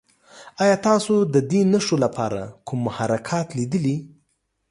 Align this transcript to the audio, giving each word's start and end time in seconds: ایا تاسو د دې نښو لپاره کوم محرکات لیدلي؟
ایا 0.63 0.75
تاسو 0.87 1.13
د 1.33 1.35
دې 1.51 1.61
نښو 1.71 1.95
لپاره 2.05 2.41
کوم 2.67 2.79
محرکات 2.87 3.47
لیدلي؟ 3.57 3.97